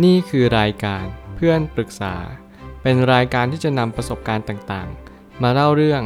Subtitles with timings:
[0.00, 1.04] นี่คือรายการ
[1.36, 2.14] เพื่อนปรึกษา
[2.82, 6.02] เป็นรายการที่จะนำประสบการณ์ต่างๆ มาเล่าเรื่อง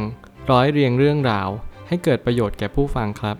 [0.51, 1.49] ร้อยเรียงเรื่องราว
[1.87, 3.37] ให้เกิดประโยชน์แก่ผู้ฟังครับ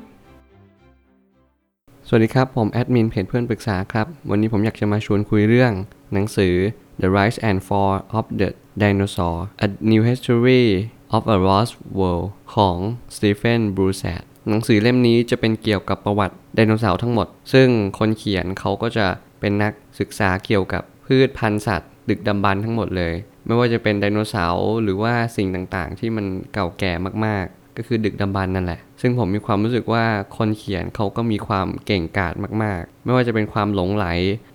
[2.07, 5.71] สวัสดีครับ ผมแอดมินเพจเพื่อนปรึกษาครับ วันนี้ผมอยากจะมาชวนคุยเรื่อง
[6.13, 6.54] หนังสือ
[7.02, 8.50] The Rise and Fall of the
[8.82, 10.66] Dinosaur A New History
[11.16, 12.78] of a Lost World ของ
[13.16, 17.68] Stephen b r u s a t หนังสือเล่มนี้จะเป็นเกี่ยวกับประวัติไดโนเสาร์ทั้งหมด ซึ่ง
[18.00, 19.08] คนเขียนเขาก็จะ
[19.40, 23.14] เป็นนักศึกษาเกี่ยวกับพืชพันธุ์สัตว์ ดึกดำบรรทั้งหมดเลย
[23.46, 26.91] ไม่ว่าจะเป็นไดโนเสาร์หรือว่าสิ่งต่างๆ ที่มันเก่าแก่
[27.26, 30.05] มากๆ ก็คือดึกดำบรรนั่นแหละ ซึ่งผมมีความรู้สึกว่า
[30.38, 34.05] คนเขียนเขาก็มีความเก่งกาจมากๆ ไม่ว่าจะเป็นความหลงไหล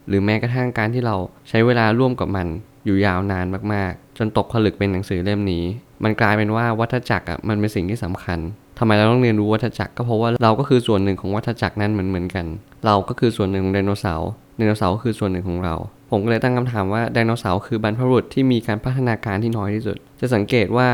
[0.08, 1.16] หรือแม้กระทั่งการที่เรา
[1.48, 2.46] ใช้เวลาร่วมกับมัน
[2.84, 5.64] อยู่ยาวนานมากๆ จนตกผลึกเป็นหนังสือเล่มนี้
[6.04, 8.38] มันกลายเป็นว่าวัฏจักรอะมันเป็นสิ่งที่สำคัญ
[8.78, 12.46] ทำไมเราต้องเรียนรู้วัฏจักรก็เพราะว่าเราก็คือส่วนหนึ่งของวัฏจักรนั้นเหมือนเหมือนกัน
[12.86, 15.74] เราก็คือส่วนหนึ่งของไดโนเสาร์ไดโนเสาร์ก็คือส่วนหนึ่งของเรา
[16.10, 20.88] ผมก็เลยตั้งคำถามว่าไดโนเสาร์คือบรรพบุรุษที่มีการพัฒนาการที่น้อยที่สุด จะสังเกตว่า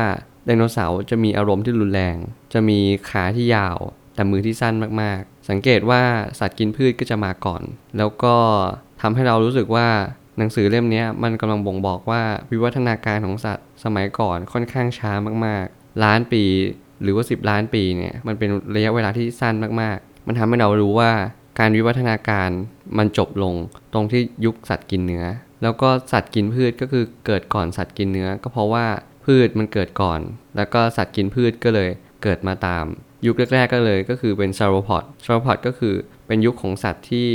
[0.45, 2.15] ไดโนเสาร์จะมีอารมณ์ที่รุนแรง
[2.53, 3.77] จะมีขาที่ยาว
[4.15, 6.01] แต่มือที่สั้นมากๆ สังเกตว่า
[6.39, 7.63] สัตว์กินพืชก็จะมาก่อน
[7.97, 8.35] แล้วก็
[9.01, 9.87] ทำให้เรารู้สึกว่า
[10.37, 15.11] หนังสือเล่มนี้มันกำลังบ่งบอกว่าวิวัฒนาการของสัตว์ สมัยก่อนค่อนข้างช้า
[15.45, 16.43] มากๆ ล้านปี
[17.03, 21.11] หรือว่า 10 ล้านปีเนี่ยมันเป็นระยะเวลาที่สั้นมากๆ มันทำให้เรารู้ว่า
[21.59, 22.49] การวิวัฒนาการ
[22.97, 23.55] มันจบลง
[23.93, 25.25] ตรงที่ยุคสัตว์กินเนื้อ
[25.63, 28.85] แล้วก็สัตว์กินพืชก็คือเกิดก่อนสัตว์กินเนื้อ ก็เพราะว่า
[29.25, 30.19] พืชมันเกิดก่อน
[30.57, 31.89] แล้วก็สัตว์กินพืชก็เลย
[32.23, 32.85] เกิดมาตาม
[33.25, 35.95] ยุคแรกๆก็เลยก็คือเป็นซาโรพอดซาโรพอดก็คือ
[36.27, 37.27] เป็นยุคของสัตว์ที่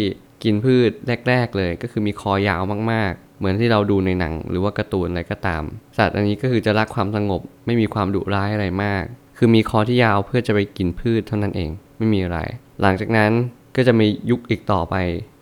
[0.45, 0.91] กินพืช
[1.29, 5.63] แรก ๆ เลย ก็คือมีคอยาวมากๆ เหมือนที่เราดูในหนัง หรือว่าการ์ตูนอะไรก็ตาม
[5.99, 9.05] สัตว์อันนี้ก็คือจะรักความสงบไม่มีความดุร้ายอะไรมาก
[9.37, 12.39] คือมีคอที่ยาวเพื่อจะไปกินพืชเท่านั้นเอง ไม่มีอะไร
[12.83, 13.33] หลังจากนั้น
[13.77, 14.97] ก็จะมียุคอีกต่อไป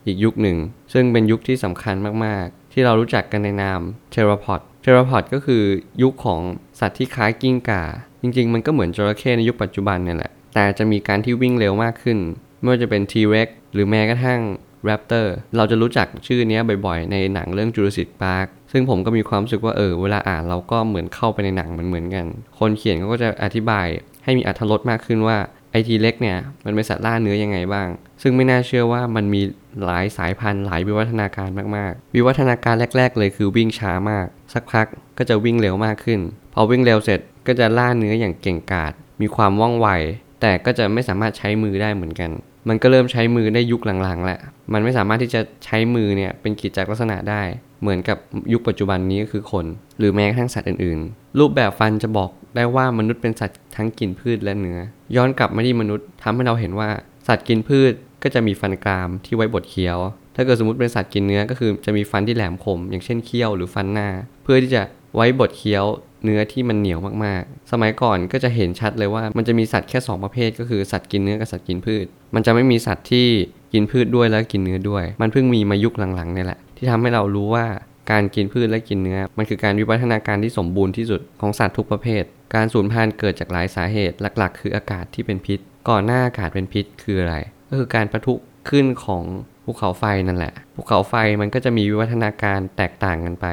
[0.06, 0.58] อีกยุคหนึ่ง
[0.92, 5.62] ซึ่งเป็นยุคที่สำคัญมากๆ ที่เรารู้จักกันในนามเทราพอดเทราพอดก็คือ
[6.02, 6.40] ยุคของ
[6.80, 7.84] สัตว์ที่คล้ายกิ้งก่า
[8.22, 12.18] จริงๆ มันก็เหมือนจระเข้ในยุคปัจจุบันเนี่ยแหละ แต่จะมีการที่วิ่งเร็วมากขึ้น
[12.60, 14.40] ไม่ว่าจะเป็น T-Rex หรือแม้กระทั่ง
[14.88, 22.26] Raptor เราจะรู้จักชื่อนี้บ่อยๆ ในหนังเรื่อง Jurassic Park ซึ่งผมก็มีความรู้สึกว่าเออเวลาอ่านเราก็เหมือนเข้าไปในหนังเหมือนกัน
[22.58, 23.86] คนเขียนเขาก็จะอธิบาย
[24.24, 25.38] ให้มีอรรถรสมากขึ้นว่า
[25.70, 27.88] ไอทีเล็กเนี่ยมันเป็นสัตว์ล่าเนื้อยังไงบ้าง
[28.22, 29.42] ซึ่งไม่น่าเชื่อว่ามันมี
[29.84, 34.86] หลายสายพันธุ์หลายวิวัฒนาการมากๆ วิวัฒนาการแรก ๆ เลยคือวิ่งช้ามาก สักพัก
[35.18, 36.20] ก็จะวิ่งเร็วมากขึ้น
[36.54, 39.88] พอวิ่งเร็วเสร็จก็จะล่าเนื้ออย่างเก่งกาจมีความว่องไว
[40.40, 42.30] แต่ก็จะไม่สามารถใช้มือได้เหมือนกัน
[42.68, 44.40] มันก็เริ่มใช้มือได้ยุคหลังๆแหละ
[44.72, 47.42] มันไม่สามารถที่จะใช้มือเนี่ยเป็นกิจลักษณะได้
[47.82, 48.18] เหมือนกับ
[48.52, 49.66] ยุคปัจจุบันนี้ก็คือคน
[49.98, 54.78] หรือแม้กระทั่งสัตว์อื่นๆ รูปแบบฟันจะบอกได้ว่ามนุษย์เป็นสัตว์ทั้งกินพืชและเนื้อ
[55.16, 56.88] ย้อนกลับมาที่มนุษย์ทำให้เราเห็นว่า
[57.28, 59.98] สัตว์กินพืชก็จะมีฟันกรามที่ไว้บดเคี้ยว
[60.36, 64.08] ถ้าเกิดสมมติเป็นสัตว์กินเนื้อก็คือจะมีฟันที่แหลมคม อย่างเช่นเขี้ยวหรือฟันหน้า
[64.42, 64.82] เพื่อที่จะ
[65.14, 65.84] ไว้บดเคี้ยว
[66.24, 73.26] เนื้อที่มันเหนียวมากๆ สมัยก่อนก็จะเห็นชัดเลยว่ามันจะมีสัตว์แค่ 2 ประเภท ก็คือสัตว์กินเนื้อกับสัตว์กินพืช มันจะไม่มีสัตว์ที่
[73.72, 77.66] กินพืชด้วยแล้วกินเนื้อด้วย มันเพิ่งมีมายุคหลังๆนี่แหละ ที่ทำให้เรารู้ว่า
[78.10, 87.36] การกินพืชและกินเนื้อ มันคือการวิวัฒนาการที่สมบูรณ์ที่สุดของสัตว์ทุกประเภท การสูญพันธุ์เกิดจากหลายสาเหตุหลัก ๆ คืออากาศที่เป็นพิษ ก่อนหน้าอากาศเป็นพิษคืออะไร
[87.68, 88.34] ก็คือการประทุ
[88.70, 89.24] ขึ้นของ
[89.64, 93.46] ภูเขาไฟนั่นแหละ ภูเขาไฟมันก็จะมีวิวัฒนาการแตกต่างกันไป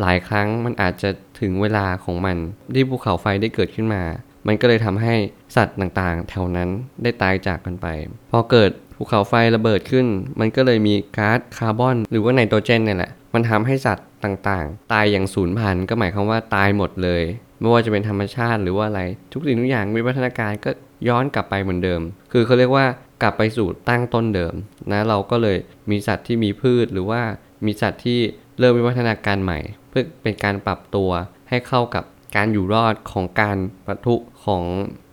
[0.00, 2.36] หลายครั้งมันอาจจะถึงเวลาของมัน
[2.74, 4.02] ที่ภูเขาไฟได้เกิดขึ้นมา
[4.46, 5.14] มันก็เลยทำให้
[5.56, 6.68] สัตว์ต่างๆ แถวนั้น
[7.02, 7.86] ได้ตายจากกันไป
[8.30, 10.06] พอเกิด ภูเขาไฟระเบิดขึ้น
[10.40, 17.22] มันก็เลยมีก๊าซคาร์บอน หรือว่าไนโตรเจนเนี่ยแหละ มันทำให้สัตว์ต่างๆ ตายอย่างสูญพันธุ์ก็หมายความว่าตายหมดเลย
[17.60, 20.70] ไม่ว่าจะเป็นธรรมชาติหรือว่าอะไร ทุกสิ่งทุกอย่างวิวัฒนาการก็
[21.08, 22.00] ย้อนกลับไปเหมือนเดิม
[22.32, 22.86] คือเขาเรียกว่า
[23.22, 24.54] กลับไปสู่ตั้งต้นเดิม
[24.92, 25.58] นะ เราก็เลย
[25.90, 27.22] มีสัตว์ที่มีพืชหรือว่า
[27.66, 28.20] มีสัตว์ที่
[28.58, 31.10] เริ่มวิวัฒนาการใหม่ เพื่อเป็นการปรับตัว
[31.48, 32.04] ให้เข้ากับ
[32.36, 33.56] การอยู่รอดของการ
[33.86, 34.62] ปะทุของ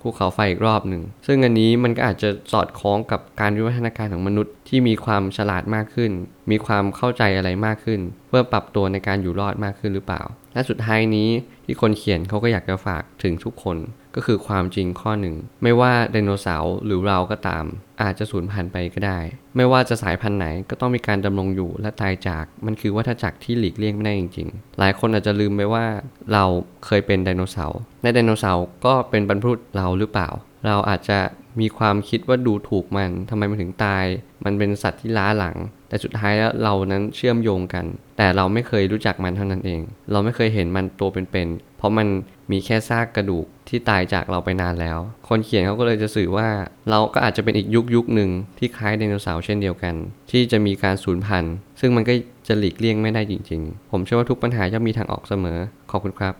[0.01, 6.11] ภูเขาไฟอีกรอบหนึ่ง ซึ่งอันนี้มันก็อาจจะสอดคล้องกับการวิวัฒนาการของมนุษย์ที่มีความฉลาดมากขึ้น
[6.51, 10.21] มีความเข้าใจอะไรมากขึ้น เพื่อปรับตัวในการอยู่รอดมากขึ้นหรือเปล่า
[10.53, 11.29] และสุดท้ายนี้
[11.65, 13.77] ที่คนเขียนเขาก็อยากจะฝากถึงทุกคน
[14.15, 17.65] ก็คือความจริงข้อหนึ่ง ไม่ว่าไดโนเสาร์หรือเราก็ตาม
[18.01, 19.19] อาจจะสูญพันธุ์ไปก็ได้
[19.55, 25.85] ไม่ว่าจะสายพันธุ์ไหนก็ต้องมีการดำรงอยู่และตายจากมันคือวัฏจักรที่หลีกเลี่ยงไม่ได้จริง ๆ หลายคนอาจจะลืมไปว่า
[26.33, 26.43] เรา
[26.85, 30.29] เคยเป็นไดโนเสาร์ในไดโนเสาร์ก็เป็นบรรพุษเราหรือเปล่า
[30.67, 31.19] เราอาจจะ
[31.59, 34.05] มีความคิดว่าดูถูกมันทำไมมันถึงตาย
[34.45, 35.55] มันเป็นสัตว์ที่ล้าหลัง
[35.89, 37.85] แต่สุดท้ายแล้วเรานั้นเชื่อมโยงกัน
[38.21, 39.81] แต่เราไม่เคยรู้จักมันเท่านั้นเอง
[40.11, 42.07] เราไม่เคยเห็นมันตัวเป็นๆ เพราะมัน
[42.51, 46.47] มีแค่ซากกระดูกที่ตายจากเราไปนานแล้ว คนเขียนเขาก็เลยจะสื่อว่า
[46.89, 49.95] เราก็อาจจะเป็นอีกยุคยุคหนึ่งที่คล้ายไดโนเสาร์เช่นเดียวกัน
[50.31, 52.13] ที่จะมีการสูญพันธุ์ ซึ่งมันก็
[52.47, 55.59] จะหลีกเลี่ยงไม่ได้จริง ๆ ผมเชื่อว่าทุกปัญหาย่อมมีทางออกเสมอ
[55.91, 56.33] ขอบคุณครับ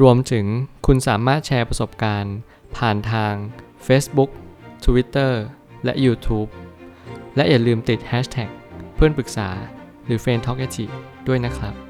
[0.00, 0.46] รวมถึง
[0.86, 2.36] คุณสามารถแชร์ประสบการณ์
[2.76, 3.34] ผ่านทาง
[3.86, 4.30] Facebook
[4.84, 5.32] Twitter
[5.84, 6.48] และ YouTube
[7.36, 8.50] และอย่าลืมติด hashtag
[8.94, 9.50] เพื่อนปรึกษา
[10.10, 10.66] หรือ f r ร e n d t a l k a
[11.28, 11.89] ด้วยนะครับ